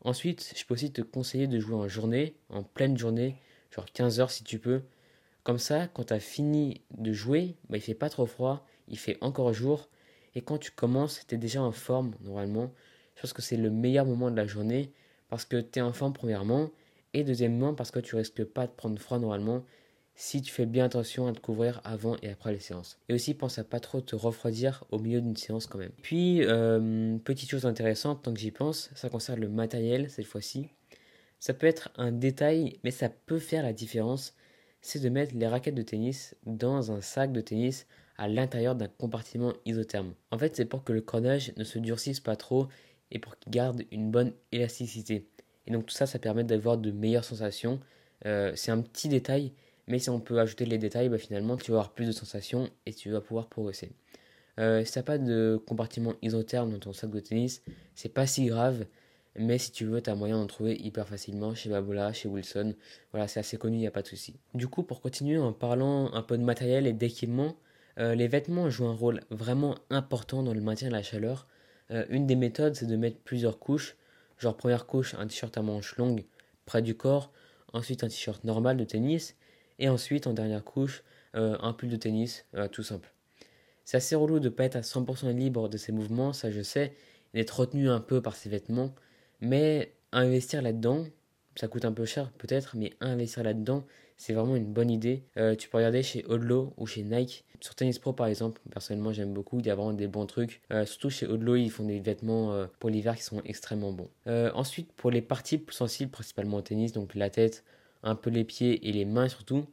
Ensuite, 0.00 0.54
je 0.56 0.64
peux 0.64 0.74
aussi 0.74 0.92
te 0.92 1.02
conseiller 1.02 1.46
de 1.46 1.58
jouer 1.58 1.74
en 1.74 1.88
journée, 1.88 2.36
en 2.48 2.62
pleine 2.62 2.96
journée, 2.96 3.36
genre 3.70 3.86
15 3.92 4.20
heures 4.20 4.30
si 4.30 4.44
tu 4.44 4.58
peux. 4.58 4.82
Comme 5.42 5.58
ça, 5.58 5.88
quand 5.88 6.04
tu 6.04 6.14
as 6.14 6.20
fini 6.20 6.80
de 6.96 7.12
jouer, 7.12 7.56
bah, 7.68 7.76
il 7.76 7.80
fait 7.80 7.94
pas 7.94 8.08
trop 8.08 8.26
froid, 8.26 8.66
il 8.88 8.98
fait 8.98 9.18
encore 9.20 9.52
jour, 9.52 9.88
et 10.36 10.42
quand 10.42 10.58
tu 10.58 10.70
commences, 10.70 11.22
tu 11.26 11.34
es 11.34 11.38
déjà 11.38 11.62
en 11.62 11.72
forme 11.72 12.12
normalement. 12.20 12.70
Je 13.16 13.22
pense 13.22 13.32
que 13.32 13.40
c'est 13.40 13.56
le 13.56 13.70
meilleur 13.70 14.04
moment 14.04 14.30
de 14.30 14.36
la 14.36 14.46
journée 14.46 14.92
parce 15.30 15.46
que 15.46 15.56
tu 15.56 15.78
es 15.78 15.82
en 15.82 15.94
forme 15.94 16.12
premièrement 16.12 16.70
et 17.14 17.24
deuxièmement 17.24 17.74
parce 17.74 17.90
que 17.90 17.98
tu 17.98 18.14
risques 18.14 18.44
pas 18.44 18.66
de 18.66 18.72
prendre 18.72 18.98
froid 19.00 19.18
normalement 19.18 19.64
si 20.14 20.42
tu 20.42 20.52
fais 20.52 20.66
bien 20.66 20.84
attention 20.84 21.26
à 21.26 21.32
te 21.32 21.40
couvrir 21.40 21.80
avant 21.84 22.16
et 22.22 22.28
après 22.28 22.52
les 22.52 22.60
séances. 22.60 22.98
Et 23.08 23.14
aussi 23.14 23.32
pense 23.32 23.58
à 23.58 23.64
pas 23.64 23.80
trop 23.80 24.02
te 24.02 24.14
refroidir 24.14 24.84
au 24.90 24.98
milieu 24.98 25.22
d'une 25.22 25.36
séance 25.36 25.66
quand 25.66 25.78
même. 25.78 25.92
Puis, 26.02 26.44
euh, 26.44 27.16
petite 27.24 27.50
chose 27.50 27.64
intéressante 27.64 28.22
tant 28.22 28.34
que 28.34 28.40
j'y 28.40 28.50
pense, 28.50 28.90
ça 28.94 29.08
concerne 29.08 29.40
le 29.40 29.48
matériel 29.48 30.10
cette 30.10 30.26
fois-ci. 30.26 30.68
Ça 31.38 31.54
peut 31.54 31.66
être 31.66 31.90
un 31.96 32.12
détail, 32.12 32.78
mais 32.84 32.90
ça 32.90 33.08
peut 33.08 33.38
faire 33.38 33.62
la 33.62 33.72
différence. 33.72 34.34
C'est 34.82 35.00
de 35.00 35.08
mettre 35.08 35.34
les 35.34 35.46
raquettes 35.46 35.74
de 35.74 35.82
tennis 35.82 36.36
dans 36.44 36.92
un 36.92 37.00
sac 37.00 37.32
de 37.32 37.40
tennis 37.40 37.86
à 38.18 38.28
l'intérieur 38.28 38.74
d'un 38.74 38.88
compartiment 38.88 39.52
isotherme. 39.64 40.14
En 40.30 40.38
fait, 40.38 40.56
c'est 40.56 40.64
pour 40.64 40.84
que 40.84 40.92
le 40.92 41.00
cordage 41.00 41.52
ne 41.56 41.64
se 41.64 41.78
durcisse 41.78 42.20
pas 42.20 42.36
trop 42.36 42.68
et 43.10 43.18
pour 43.18 43.38
qu'il 43.38 43.52
garde 43.52 43.82
une 43.90 44.10
bonne 44.10 44.32
élasticité. 44.52 45.28
Et 45.66 45.72
donc 45.72 45.86
tout 45.86 45.94
ça, 45.94 46.06
ça 46.06 46.18
permet 46.18 46.44
d'avoir 46.44 46.78
de 46.78 46.90
meilleures 46.90 47.24
sensations. 47.24 47.80
Euh, 48.24 48.52
c'est 48.54 48.70
un 48.70 48.80
petit 48.80 49.08
détail, 49.08 49.52
mais 49.86 49.98
si 49.98 50.10
on 50.10 50.20
peut 50.20 50.38
ajouter 50.38 50.64
les 50.64 50.78
détails, 50.78 51.08
bah, 51.08 51.18
finalement, 51.18 51.56
tu 51.56 51.70
vas 51.70 51.78
avoir 51.78 51.92
plus 51.92 52.06
de 52.06 52.12
sensations 52.12 52.70
et 52.86 52.94
tu 52.94 53.10
vas 53.10 53.20
pouvoir 53.20 53.48
progresser. 53.48 53.92
Euh, 54.58 54.84
si 54.84 54.92
tu 54.92 54.98
n'as 54.98 55.02
pas 55.02 55.18
de 55.18 55.60
compartiment 55.66 56.14
isotherme 56.22 56.72
dans 56.72 56.78
ton 56.78 56.92
sac 56.92 57.10
de 57.10 57.20
tennis, 57.20 57.62
c'est 57.94 58.08
pas 58.08 58.26
si 58.26 58.46
grave. 58.46 58.86
Mais 59.38 59.58
si 59.58 59.70
tu 59.70 59.84
veux, 59.84 60.00
tu 60.00 60.08
as 60.08 60.14
moyen 60.14 60.38
d'en 60.38 60.46
trouver 60.46 60.76
hyper 60.76 61.06
facilement 61.06 61.54
chez 61.54 61.68
Babola, 61.68 62.12
chez 62.14 62.26
Wilson. 62.26 62.74
Voilà, 63.12 63.28
c'est 63.28 63.40
assez 63.40 63.58
connu, 63.58 63.76
il 63.76 63.80
n'y 63.80 63.86
a 63.86 63.90
pas 63.90 64.00
de 64.00 64.06
souci. 64.06 64.34
Du 64.54 64.66
coup, 64.66 64.82
pour 64.82 65.02
continuer 65.02 65.36
en 65.36 65.52
parlant 65.52 66.10
un 66.14 66.22
peu 66.22 66.38
de 66.38 66.42
matériel 66.42 66.86
et 66.86 66.94
d'équipement, 66.94 67.54
euh, 67.98 68.14
les 68.14 68.28
vêtements 68.28 68.68
jouent 68.68 68.86
un 68.86 68.94
rôle 68.94 69.20
vraiment 69.30 69.76
important 69.90 70.42
dans 70.42 70.52
le 70.52 70.60
maintien 70.60 70.88
de 70.88 70.92
la 70.92 71.02
chaleur. 71.02 71.46
Euh, 71.90 72.04
une 72.10 72.26
des 72.26 72.36
méthodes, 72.36 72.74
c'est 72.74 72.86
de 72.86 72.96
mettre 72.96 73.18
plusieurs 73.18 73.58
couches. 73.58 73.96
Genre 74.38 74.56
première 74.56 74.86
couche, 74.86 75.14
un 75.14 75.26
t-shirt 75.26 75.56
à 75.56 75.62
manches 75.62 75.96
longues 75.96 76.24
près 76.66 76.82
du 76.82 76.94
corps, 76.94 77.32
ensuite 77.72 78.04
un 78.04 78.08
t-shirt 78.08 78.44
normal 78.44 78.76
de 78.76 78.84
tennis, 78.84 79.36
et 79.78 79.88
ensuite 79.88 80.26
en 80.26 80.34
dernière 80.34 80.64
couche, 80.64 81.04
euh, 81.36 81.56
un 81.60 81.72
pull 81.72 81.88
de 81.88 81.96
tennis, 81.96 82.44
tout 82.72 82.82
simple. 82.82 83.12
C'est 83.84 83.96
assez 83.96 84.14
relou 84.14 84.40
de 84.40 84.44
ne 84.44 84.50
pas 84.50 84.64
être 84.64 84.76
à 84.76 84.80
100% 84.82 85.34
libre 85.34 85.68
de 85.68 85.76
ses 85.76 85.92
mouvements, 85.92 86.32
ça 86.32 86.50
je 86.50 86.60
sais, 86.60 86.92
d'être 87.34 87.60
retenu 87.60 87.88
un 87.88 88.00
peu 88.00 88.20
par 88.20 88.34
ses 88.34 88.48
vêtements, 88.50 88.94
mais 89.40 89.92
investir 90.12 90.60
là-dedans, 90.60 91.04
ça 91.54 91.68
coûte 91.68 91.84
un 91.84 91.92
peu 91.92 92.04
cher 92.04 92.30
peut-être, 92.32 92.76
mais 92.76 92.92
investir 93.00 93.42
là-dedans, 93.42 93.86
c'est 94.16 94.32
vraiment 94.32 94.56
une 94.56 94.72
bonne 94.72 94.90
idée. 94.90 95.22
Euh, 95.36 95.54
tu 95.54 95.68
peux 95.68 95.76
regarder 95.76 96.02
chez 96.02 96.24
Odlo 96.26 96.72
ou 96.76 96.86
chez 96.86 97.02
Nike. 97.02 97.44
Sur 97.60 97.74
Tennis 97.74 97.98
Pro 97.98 98.12
par 98.12 98.26
exemple, 98.26 98.60
personnellement 98.70 99.12
j'aime 99.12 99.32
beaucoup, 99.32 99.60
il 99.60 99.66
y 99.66 99.70
a 99.70 99.74
vraiment 99.74 99.92
des 99.92 100.06
bons 100.06 100.26
trucs. 100.26 100.60
Euh, 100.72 100.86
surtout 100.86 101.10
chez 101.10 101.26
Odlo, 101.26 101.56
ils 101.56 101.70
font 101.70 101.84
des 101.84 102.00
vêtements 102.00 102.52
euh, 102.52 102.66
pour 102.78 102.90
l'hiver 102.90 103.16
qui 103.16 103.22
sont 103.22 103.42
extrêmement 103.44 103.92
bons. 103.92 104.10
ensuite, 104.26 104.92
pour 104.92 105.10
les 105.10 105.22
parties 105.22 105.58
plus 105.58 105.74
sensibles, 105.74 106.10
principalement 106.10 106.58
au 106.58 106.62
tennis, 106.62 106.92
donc 106.92 107.14
la 107.14 107.30
tête, 107.30 107.64
un 108.02 108.14
peu 108.14 108.30
les 108.30 108.44
pieds 108.44 108.88
et 108.88 108.92
les 108.92 109.04
mains 109.04 109.28
surtout, 109.28 109.66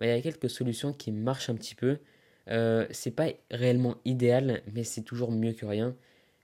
bah, 0.00 0.06
il 0.06 0.08
y 0.08 0.12
a 0.12 0.20
quelques 0.20 0.50
solutions 0.50 0.92
qui 0.92 1.12
marchent 1.12 1.50
un 1.50 1.54
petit 1.54 1.74
peu. 1.74 1.98
c'est 2.90 3.14
pas 3.14 3.28
réellement 3.50 3.96
idéal, 4.04 4.62
mais 4.74 4.84
c'est 4.84 5.02
toujours 5.02 5.32
mieux 5.32 5.52
que 5.52 5.66
rien. 5.66 5.94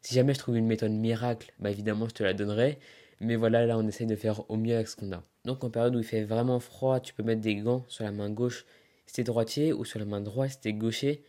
Si 0.03 0.15
jamais 0.15 0.33
je 0.33 0.39
trouve 0.39 0.57
une 0.57 0.67
méthode 0.67 0.93
miracle, 0.93 1.53
bah 1.59 1.71
évidemment 1.71 2.09
je 2.09 2.15
te 2.15 2.23
la 2.23 2.35
donnerai. 2.35 2.79
Mais 3.21 3.37
voilà, 3.37 3.67
là, 3.67 3.79
on 3.79 3.87
essaye 3.87 4.07
de 4.07 4.17
faire 4.17 4.49
au 4.51 4.57
mieux 4.57 4.75
avec 4.75 4.89
ce 4.89 4.97
qu'on 4.97 5.13
a. 5.13 5.23
Donc, 5.45 5.65
en 5.65 5.71
période 5.71 5.97
où 5.97 5.99
il 5.99 6.05
fait 6.05 6.25
vraiment 6.25 6.61
froid, 6.61 7.01
tu 7.01 7.15
peux 7.15 7.23
mettre 7.23 7.41
des 7.41 7.57
gants 7.57 7.85
sur 7.89 8.05
la 8.05 8.13
main 8.13 8.31
gauche 8.31 8.65
si 9.07 9.15
t'es 9.15 9.25
droitier 9.25 9.73
ou 9.73 9.85
sur 9.85 9.99
la 9.99 10.05
main 10.05 10.21
droite 10.21 10.51
si 10.51 10.61
t'es 10.61 10.73
gaucher. 10.73 11.25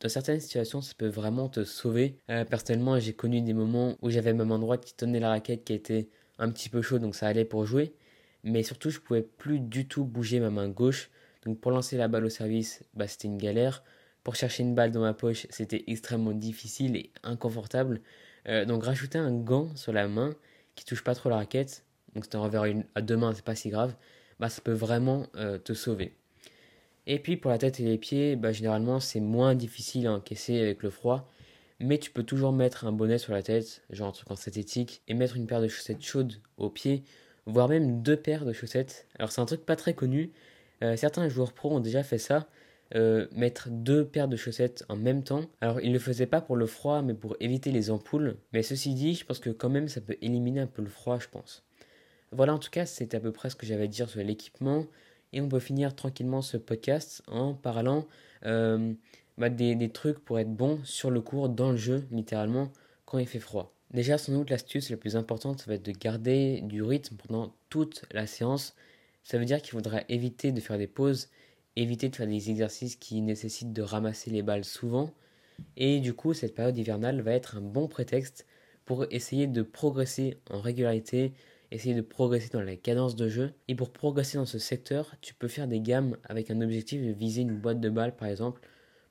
Dans 0.00 0.08
certaines 0.08 0.40
situations, 0.40 0.80
ça 0.80 0.94
peut 0.96 1.08
vraiment 1.08 1.48
te 1.48 1.64
sauver. 1.64 2.18
Euh, 2.30 2.44
personnellement, 2.44 2.98
j'ai 2.98 3.12
connu 3.12 3.40
des 3.42 3.52
moments 3.52 3.96
où 4.02 4.10
j'avais 4.10 4.32
ma 4.32 4.44
main 4.44 4.58
droite 4.58 4.84
qui 4.84 4.94
tenait 4.94 5.20
la 5.20 5.30
raquette 5.30 5.64
qui 5.64 5.72
était 5.72 6.08
un 6.38 6.50
petit 6.50 6.68
peu 6.68 6.82
chaud, 6.82 6.98
donc 6.98 7.14
ça 7.14 7.26
allait 7.26 7.44
pour 7.44 7.66
jouer. 7.66 7.94
Mais 8.42 8.62
surtout, 8.62 8.90
je 8.90 9.00
pouvais 9.00 9.22
plus 9.22 9.60
du 9.60 9.88
tout 9.88 10.04
bouger 10.04 10.40
ma 10.40 10.50
main 10.50 10.68
gauche. 10.68 11.10
Donc, 11.44 11.60
pour 11.60 11.70
lancer 11.72 11.96
la 11.96 12.08
balle 12.08 12.24
au 12.24 12.28
service, 12.28 12.82
bah, 12.94 13.06
c'était 13.06 13.28
une 13.28 13.38
galère. 13.38 13.82
Pour 14.22 14.36
chercher 14.36 14.62
une 14.62 14.74
balle 14.74 14.90
dans 14.90 15.00
ma 15.00 15.14
poche, 15.14 15.46
c'était 15.50 15.84
extrêmement 15.86 16.32
difficile 16.32 16.96
et 16.96 17.10
inconfortable. 17.22 18.00
Euh, 18.48 18.64
donc, 18.64 18.84
rajouter 18.84 19.18
un 19.18 19.32
gant 19.32 19.74
sur 19.76 19.92
la 19.92 20.08
main, 20.08 20.34
qui 20.74 20.84
touche 20.84 21.04
pas 21.04 21.14
trop 21.14 21.28
la 21.28 21.36
raquette, 21.36 21.84
donc 22.14 22.24
c'est 22.24 22.36
un 22.36 22.40
revers 22.40 22.64
à 22.94 23.00
deux 23.00 23.16
mains, 23.16 23.32
c'est 23.34 23.44
pas 23.44 23.54
si 23.54 23.70
grave, 23.70 23.94
bah 24.40 24.48
ça 24.48 24.60
peut 24.62 24.72
vraiment 24.72 25.26
euh, 25.36 25.58
te 25.58 25.72
sauver. 25.72 26.16
Et 27.06 27.18
puis 27.18 27.36
pour 27.36 27.50
la 27.50 27.58
tête 27.58 27.80
et 27.80 27.84
les 27.84 27.98
pieds, 27.98 28.36
bah, 28.36 28.52
généralement 28.52 29.00
c'est 29.00 29.20
moins 29.20 29.54
difficile 29.54 30.06
à 30.06 30.12
encaisser 30.12 30.60
avec 30.60 30.82
le 30.82 30.90
froid, 30.90 31.30
mais 31.80 31.98
tu 31.98 32.10
peux 32.10 32.22
toujours 32.22 32.52
mettre 32.52 32.86
un 32.86 32.92
bonnet 32.92 33.18
sur 33.18 33.32
la 33.32 33.42
tête, 33.42 33.82
genre 33.90 34.08
un 34.08 34.12
truc 34.12 34.30
en 34.30 34.36
synthétique, 34.36 35.02
et 35.08 35.14
mettre 35.14 35.36
une 35.36 35.46
paire 35.46 35.60
de 35.60 35.68
chaussettes 35.68 36.02
chaudes 36.02 36.34
aux 36.56 36.70
pieds, 36.70 37.04
voire 37.46 37.68
même 37.68 38.02
deux 38.02 38.16
paires 38.16 38.44
de 38.44 38.52
chaussettes. 38.52 39.06
Alors 39.18 39.32
c'est 39.32 39.40
un 39.40 39.46
truc 39.46 39.66
pas 39.66 39.76
très 39.76 39.94
connu, 39.94 40.32
euh, 40.82 40.96
certains 40.96 41.28
joueurs 41.28 41.52
pro 41.52 41.72
ont 41.72 41.80
déjà 41.80 42.02
fait 42.02 42.18
ça, 42.18 42.48
euh, 42.94 43.26
mettre 43.32 43.70
deux 43.70 44.04
paires 44.04 44.28
de 44.28 44.36
chaussettes 44.36 44.84
en 44.88 44.96
même 44.96 45.24
temps. 45.24 45.46
Alors, 45.60 45.80
ils 45.80 45.88
ne 45.88 45.94
le 45.94 45.98
faisaient 45.98 46.26
pas 46.26 46.40
pour 46.40 46.54
le 46.54 46.66
froid, 46.66 47.02
mais 47.02 47.14
pour 47.14 47.36
éviter 47.40 47.72
les 47.72 47.90
ampoules. 47.90 48.36
Mais 48.52 48.62
ceci 48.62 48.94
dit, 48.94 49.14
je 49.14 49.24
pense 49.24 49.40
que 49.40 49.50
quand 49.50 49.68
même, 49.68 49.88
ça 49.88 50.00
peut 50.00 50.16
éliminer 50.22 50.60
un 50.60 50.66
peu 50.68 50.80
le 50.80 50.88
froid, 50.88 51.18
je 51.18 51.28
pense. 51.28 51.64
Voilà, 52.30 52.54
en 52.54 52.58
tout 52.58 52.70
cas, 52.70 52.86
c'est 52.86 53.14
à 53.14 53.20
peu 53.20 53.32
près 53.32 53.50
ce 53.50 53.56
que 53.56 53.66
j'avais 53.66 53.84
à 53.84 53.88
dire 53.88 54.08
sur 54.08 54.22
l'équipement. 54.22 54.86
Et 55.32 55.40
on 55.40 55.48
peut 55.48 55.58
finir 55.58 55.96
tranquillement 55.96 56.42
ce 56.42 56.56
podcast 56.56 57.22
en 57.26 57.54
parlant 57.54 58.06
euh, 58.46 58.92
bah, 59.38 59.50
des, 59.50 59.90
trucs 59.90 60.20
pour 60.20 60.38
être 60.38 60.54
bon 60.54 60.78
sur 60.84 61.10
le 61.10 61.20
cours, 61.20 61.48
dans 61.48 61.72
le 61.72 61.76
jeu, 61.76 62.06
littéralement, 62.12 62.70
quand 63.06 63.18
il 63.18 63.26
fait 63.26 63.40
froid. 63.40 63.74
Déjà, 63.90 64.18
sans 64.18 64.32
doute, 64.32 64.50
l'astuce 64.50 64.90
la 64.90 64.96
plus 64.96 65.16
importante, 65.16 65.66
va 65.66 65.74
être 65.74 65.84
de 65.84 65.90
garder 65.90 66.60
du 66.62 66.82
rythme 66.82 67.16
pendant 67.16 67.52
toute 67.70 68.04
la 68.12 68.28
séance. 68.28 68.76
Ça 69.24 69.38
veut 69.38 69.44
dire 69.44 69.60
qu'il 69.60 69.72
faudra 69.72 70.02
éviter 70.08 70.52
de 70.52 70.60
faire 70.60 70.78
des 70.78 70.86
pauses 70.86 71.28
éviter 71.76 72.08
de 72.08 72.16
faire 72.16 72.26
des 72.26 72.50
exercices 72.50 72.96
qui 72.96 73.20
nécessitent 73.20 73.72
de 73.72 73.82
ramasser 73.82 74.30
les 74.30 74.42
balles 74.42 74.64
souvent. 74.64 75.10
Et 75.76 76.00
du 76.00 76.14
coup, 76.14 76.34
cette 76.34 76.54
période 76.54 76.76
hivernale 76.76 77.20
va 77.20 77.32
être 77.32 77.56
un 77.56 77.60
bon 77.60 77.88
prétexte 77.88 78.46
pour 78.84 79.06
essayer 79.10 79.46
de 79.46 79.62
progresser 79.62 80.38
en 80.50 80.60
régularité, 80.60 81.32
essayer 81.70 81.94
de 81.94 82.02
progresser 82.02 82.50
dans 82.50 82.62
la 82.62 82.76
cadence 82.76 83.16
de 83.16 83.28
jeu. 83.28 83.52
Et 83.68 83.74
pour 83.74 83.92
progresser 83.92 84.38
dans 84.38 84.46
ce 84.46 84.58
secteur, 84.58 85.14
tu 85.20 85.34
peux 85.34 85.48
faire 85.48 85.68
des 85.68 85.80
gammes 85.80 86.16
avec 86.24 86.50
un 86.50 86.60
objectif 86.60 87.02
de 87.02 87.12
viser 87.12 87.42
une 87.42 87.58
boîte 87.58 87.80
de 87.80 87.90
balles 87.90 88.16
par 88.16 88.28
exemple 88.28 88.60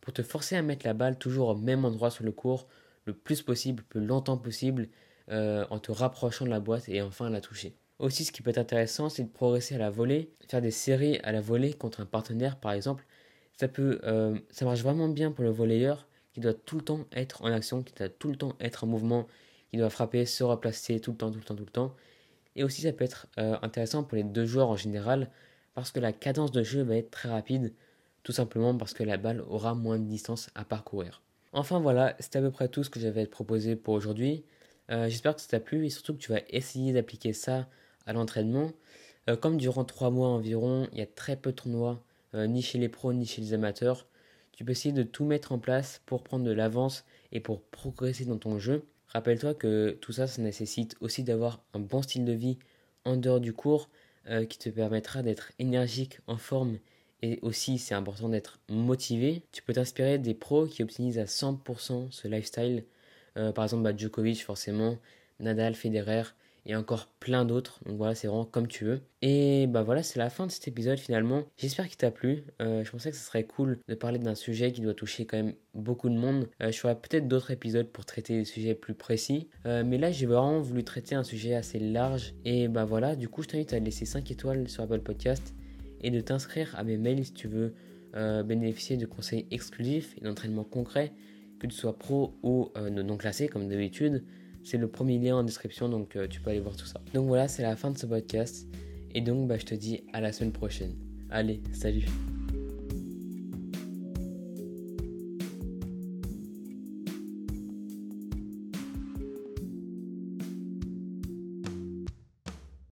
pour 0.01 0.13
te 0.13 0.21
forcer 0.21 0.55
à 0.55 0.61
mettre 0.61 0.85
la 0.85 0.93
balle 0.93 1.17
toujours 1.17 1.49
au 1.49 1.55
même 1.55 1.85
endroit 1.85 2.11
sur 2.11 2.25
le 2.25 2.31
court, 2.33 2.67
le 3.05 3.13
plus 3.13 3.41
possible, 3.41 3.83
le 3.83 3.87
plus 3.87 4.05
longtemps 4.05 4.37
possible, 4.37 4.89
euh, 5.29 5.65
en 5.69 5.79
te 5.79 5.91
rapprochant 5.91 6.45
de 6.45 6.49
la 6.49 6.59
boîte 6.59 6.89
et 6.89 7.01
enfin 7.01 7.29
la 7.29 7.39
toucher. 7.39 7.77
Aussi, 7.99 8.25
ce 8.25 8.31
qui 8.31 8.41
peut 8.41 8.49
être 8.49 8.57
intéressant, 8.57 9.09
c'est 9.09 9.23
de 9.23 9.29
progresser 9.29 9.75
à 9.75 9.77
la 9.77 9.89
volée, 9.89 10.31
faire 10.49 10.61
des 10.61 10.71
séries 10.71 11.19
à 11.23 11.31
la 11.31 11.41
volée 11.41 11.73
contre 11.73 12.01
un 12.01 12.05
partenaire 12.05 12.59
par 12.59 12.73
exemple. 12.73 13.05
Ça, 13.59 13.67
peut, 13.67 13.99
euh, 14.03 14.37
ça 14.49 14.65
marche 14.65 14.81
vraiment 14.81 15.07
bien 15.07 15.31
pour 15.31 15.43
le 15.43 15.51
volleyeur 15.51 16.07
qui 16.33 16.39
doit 16.39 16.53
tout 16.53 16.77
le 16.77 16.83
temps 16.83 17.05
être 17.13 17.43
en 17.43 17.51
action, 17.51 17.83
qui 17.83 17.93
doit 17.93 18.09
tout 18.09 18.29
le 18.29 18.35
temps 18.35 18.55
être 18.59 18.83
en 18.83 18.87
mouvement, 18.87 19.27
qui 19.71 19.77
doit 19.77 19.89
frapper, 19.89 20.25
se 20.25 20.43
replacer 20.43 20.99
tout 20.99 21.11
le 21.11 21.17
temps, 21.17 21.31
tout 21.31 21.39
le 21.39 21.43
temps, 21.45 21.55
tout 21.55 21.65
le 21.65 21.71
temps. 21.71 21.95
Et 22.55 22.63
aussi, 22.63 22.81
ça 22.81 22.93
peut 22.93 23.05
être 23.05 23.27
euh, 23.39 23.57
intéressant 23.61 24.03
pour 24.03 24.15
les 24.15 24.23
deux 24.23 24.45
joueurs 24.45 24.69
en 24.69 24.75
général, 24.75 25.29
parce 25.75 25.91
que 25.91 25.99
la 25.99 26.13
cadence 26.13 26.51
de 26.51 26.63
jeu 26.63 26.81
va 26.83 26.97
être 26.97 27.11
très 27.11 27.29
rapide, 27.29 27.73
tout 28.23 28.31
simplement 28.31 28.75
parce 28.77 28.93
que 28.93 29.03
la 29.03 29.17
balle 29.17 29.41
aura 29.41 29.75
moins 29.75 29.99
de 29.99 30.05
distance 30.05 30.49
à 30.55 30.65
parcourir. 30.65 31.21
Enfin 31.51 31.79
voilà, 31.79 32.15
c'est 32.19 32.35
à 32.35 32.41
peu 32.41 32.51
près 32.51 32.67
tout 32.67 32.83
ce 32.83 32.89
que 32.89 32.99
j'avais 32.99 33.23
à 33.23 33.27
proposer 33.27 33.75
pour 33.75 33.93
aujourd'hui. 33.93 34.43
Euh, 34.91 35.07
j'espère 35.07 35.35
que 35.35 35.41
ça 35.41 35.47
t'a 35.47 35.59
plu 35.59 35.85
et 35.85 35.89
surtout 35.89 36.13
que 36.13 36.19
tu 36.19 36.31
vas 36.31 36.41
essayer 36.49 36.93
d'appliquer 36.93 37.33
ça 37.33 37.67
à 38.05 38.13
l'entraînement. 38.13 38.71
Euh, 39.29 39.35
comme 39.35 39.57
durant 39.57 39.85
3 39.85 40.09
mois 40.11 40.29
environ, 40.29 40.87
il 40.91 40.99
y 40.99 41.01
a 41.01 41.05
très 41.05 41.35
peu 41.35 41.51
de 41.51 41.55
tournois, 41.55 42.03
ni 42.35 42.63
chez 42.63 42.79
les 42.79 42.89
pros 42.89 43.13
ni 43.13 43.27
chez 43.27 43.41
les 43.41 43.53
amateurs, 43.53 44.07
tu 44.53 44.63
peux 44.63 44.71
essayer 44.71 44.93
de 44.93 45.03
tout 45.03 45.25
mettre 45.25 45.51
en 45.51 45.59
place 45.59 46.01
pour 46.05 46.23
prendre 46.23 46.45
de 46.45 46.51
l'avance 46.51 47.05
et 47.31 47.39
pour 47.39 47.61
progresser 47.61 48.25
dans 48.25 48.37
ton 48.37 48.59
jeu. 48.59 48.85
Rappelle-toi 49.07 49.55
que 49.55 49.97
tout 49.99 50.13
ça, 50.13 50.27
ça 50.27 50.41
nécessite 50.41 50.95
aussi 51.01 51.23
d'avoir 51.23 51.63
un 51.73 51.79
bon 51.79 52.01
style 52.01 52.23
de 52.23 52.33
vie 52.33 52.57
en 53.03 53.17
dehors 53.17 53.39
du 53.39 53.53
cours 53.53 53.89
euh, 54.29 54.45
qui 54.45 54.57
te 54.59 54.69
permettra 54.69 55.23
d'être 55.23 55.51
énergique, 55.59 56.19
en 56.27 56.37
forme 56.37 56.77
et 57.23 57.39
aussi 57.41 57.79
c'est 57.79 57.95
important 57.95 58.29
d'être 58.29 58.59
motivé. 58.69 59.43
Tu 59.51 59.63
peux 59.63 59.73
t'inspirer 59.73 60.19
des 60.19 60.33
pros 60.33 60.67
qui 60.67 60.83
optimisent 60.83 61.19
à 61.19 61.25
100% 61.25 62.11
ce 62.11 62.27
lifestyle. 62.27 62.85
Euh, 63.37 63.51
par 63.51 63.63
exemple, 63.63 63.83
bah, 63.83 63.95
Djokovic 63.95 64.43
forcément, 64.43 64.97
Nadal, 65.39 65.73
Federer, 65.73 66.23
et 66.65 66.75
encore 66.75 67.07
plein 67.19 67.45
d'autres. 67.45 67.79
Donc 67.85 67.97
voilà, 67.97 68.15
c'est 68.15 68.27
vraiment 68.27 68.45
comme 68.45 68.67
tu 68.67 68.85
veux. 68.85 69.01
Et 69.21 69.67
bah 69.67 69.83
voilà, 69.83 70.03
c'est 70.03 70.19
la 70.19 70.29
fin 70.29 70.47
de 70.47 70.51
cet 70.51 70.67
épisode 70.67 70.97
finalement. 70.97 71.43
J'espère 71.57 71.87
qu'il 71.87 71.97
t'a 71.97 72.11
plu. 72.11 72.43
Euh, 72.61 72.83
je 72.83 72.91
pensais 72.91 73.11
que 73.11 73.17
ce 73.17 73.25
serait 73.25 73.43
cool 73.43 73.79
de 73.87 73.95
parler 73.95 74.19
d'un 74.19 74.35
sujet 74.35 74.71
qui 74.71 74.81
doit 74.81 74.93
toucher 74.93 75.25
quand 75.25 75.37
même 75.37 75.53
beaucoup 75.73 76.09
de 76.09 76.15
monde. 76.15 76.49
Euh, 76.61 76.71
je 76.71 76.77
ferai 76.77 76.95
peut-être 76.95 77.27
d'autres 77.27 77.51
épisodes 77.51 77.87
pour 77.87 78.05
traiter 78.05 78.37
des 78.37 78.45
sujets 78.45 78.75
plus 78.75 78.93
précis. 78.93 79.49
Euh, 79.65 79.83
mais 79.85 79.97
là, 79.97 80.11
j'ai 80.11 80.25
vraiment 80.25 80.59
voulu 80.61 80.83
traiter 80.83 81.15
un 81.15 81.23
sujet 81.23 81.53
assez 81.53 81.79
large. 81.79 82.33
Et 82.45 82.67
bah 82.67 82.85
voilà, 82.85 83.15
du 83.15 83.27
coup, 83.27 83.43
je 83.43 83.49
t'invite 83.49 83.73
à 83.73 83.79
laisser 83.79 84.05
5 84.05 84.29
étoiles 84.31 84.69
sur 84.69 84.83
Apple 84.83 85.01
Podcast 85.01 85.53
et 86.01 86.11
de 86.11 86.21
t'inscrire 86.21 86.73
à 86.77 86.83
mes 86.83 86.97
mails 86.97 87.25
si 87.25 87.33
tu 87.33 87.47
veux 87.47 87.73
bénéficier 88.45 88.95
de 88.95 89.07
conseils 89.07 89.47
exclusifs 89.49 90.15
et 90.19 90.21
d'entraînements 90.21 90.63
concrets, 90.63 91.13
que 91.59 91.65
tu 91.65 91.75
sois 91.75 91.97
pro 91.97 92.35
ou 92.43 92.69
non 92.77 93.17
classé 93.17 93.47
comme 93.47 93.67
d'habitude. 93.67 94.23
C'est 94.63 94.77
le 94.77 94.87
premier 94.87 95.19
lien 95.19 95.37
en 95.37 95.43
description, 95.43 95.89
donc 95.89 96.15
euh, 96.15 96.27
tu 96.27 96.41
peux 96.41 96.49
aller 96.49 96.59
voir 96.59 96.75
tout 96.75 96.85
ça. 96.85 97.01
Donc 97.13 97.27
voilà, 97.27 97.47
c'est 97.47 97.63
la 97.63 97.75
fin 97.75 97.91
de 97.91 97.97
ce 97.97 98.05
podcast. 98.05 98.67
Et 99.13 99.21
donc, 99.21 99.47
bah, 99.47 99.57
je 99.57 99.65
te 99.65 99.75
dis 99.75 100.03
à 100.13 100.21
la 100.21 100.31
semaine 100.31 100.53
prochaine. 100.53 100.95
Allez, 101.29 101.61
salut 101.73 102.05